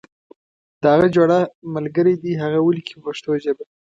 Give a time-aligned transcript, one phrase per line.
[0.81, 1.37] د هغه جوړه
[1.75, 3.63] ملګری دې هغه ولیکي په پښتو ژبه.